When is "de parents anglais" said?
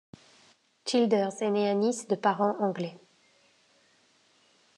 2.07-2.97